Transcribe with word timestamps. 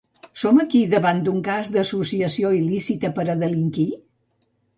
Som, 0.43 0.61
aquí, 0.61 0.79
davant 0.93 1.19
un 1.31 1.43
cas 1.47 1.69
d’associació 1.75 2.51
il·lícita 2.61 3.13
per 3.21 3.27
a 3.29 3.37
delinquir? 3.45 3.87